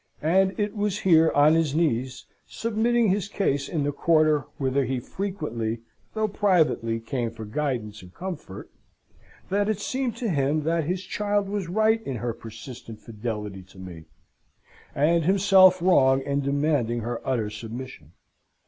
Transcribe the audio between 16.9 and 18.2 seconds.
her utter submission.